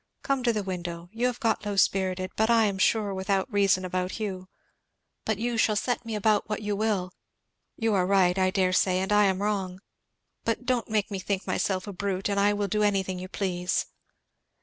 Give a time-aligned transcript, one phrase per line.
[0.23, 3.85] Come to the window you have got low spirited, but I am sure without reason
[3.85, 4.49] about Hugh,
[5.25, 7.13] but you shall set me about what you will
[7.77, 9.79] You are right, I dare say, and I am wrong;
[10.43, 13.85] but don't make me think myself a brute, and I will do anything you please."